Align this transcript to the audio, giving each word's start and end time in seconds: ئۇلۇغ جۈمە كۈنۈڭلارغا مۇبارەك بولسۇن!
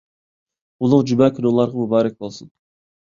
ئۇلۇغ 0.85 1.05
جۈمە 1.11 1.29
كۈنۈڭلارغا 1.35 1.81
مۇبارەك 1.85 2.17
بولسۇن! 2.25 2.51